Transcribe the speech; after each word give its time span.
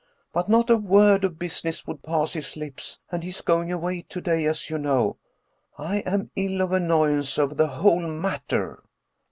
But 0.33 0.49
not 0.49 0.71
a 0.71 0.77
word 0.77 1.23
of 1.23 1.37
business 1.37 1.85
would 1.85 2.01
pass 2.01 2.33
his 2.33 2.57
lips 2.57 2.97
and 3.11 3.21
he 3.21 3.29
is 3.29 3.41
going 3.41 3.71
away 3.71 4.01
to 4.09 4.19
day, 4.19 4.45
as 4.45 4.67
you 4.67 4.79
know. 4.79 5.17
I 5.77 5.97
am 5.97 6.31
ill 6.35 6.61
of 6.61 6.71
annoyance 6.71 7.37
over 7.37 7.53
the 7.53 7.67
whole 7.67 8.07
matter." 8.07 8.81